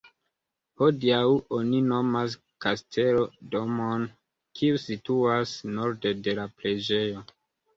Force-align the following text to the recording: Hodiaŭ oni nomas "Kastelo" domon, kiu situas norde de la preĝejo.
Hodiaŭ 0.81 1.19
oni 1.57 1.81
nomas 1.89 2.37
"Kastelo" 2.65 3.27
domon, 3.57 4.07
kiu 4.61 4.81
situas 4.87 5.55
norde 5.77 6.15
de 6.29 6.37
la 6.41 6.49
preĝejo. 6.63 7.25